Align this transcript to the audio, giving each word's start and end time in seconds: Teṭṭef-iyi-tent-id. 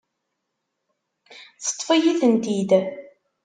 Teṭṭef-iyi-tent-id. 1.63 2.71